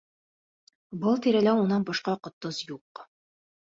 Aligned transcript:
Был 1.03 1.21
тирәлә 1.27 1.55
унан 1.67 1.87
башҡа 1.93 2.19
Ҡотдос 2.25 2.67
юҡ. 2.77 3.09